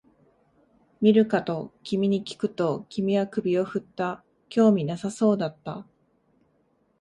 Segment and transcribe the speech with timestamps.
[0.99, 5.85] 見るかと君にきくと、君は首を振った、興味なさそうだった